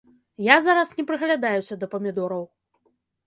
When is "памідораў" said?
1.93-2.43